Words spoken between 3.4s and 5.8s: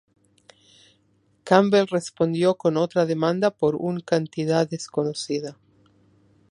por un cantidad desconocida.